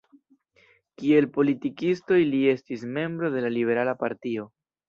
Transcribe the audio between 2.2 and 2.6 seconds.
li